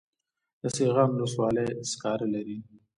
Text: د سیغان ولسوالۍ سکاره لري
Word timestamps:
د 0.61 0.63
سیغان 0.75 1.09
ولسوالۍ 1.11 1.67
سکاره 1.91 2.27
لري 2.35 2.57